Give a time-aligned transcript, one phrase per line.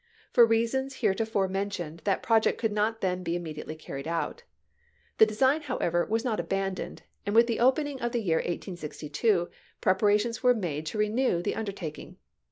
[0.33, 4.41] For reasons heretofore mentioned, that project could not then be imme diately earned out.
[5.19, 9.49] The design, however, was not abandoned, and with the opening of the year 1862
[9.83, 12.17] j)i eparations were made to renew the under taking.